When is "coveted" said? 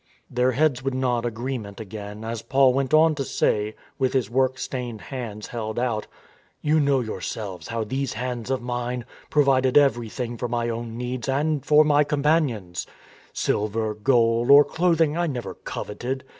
15.53-16.23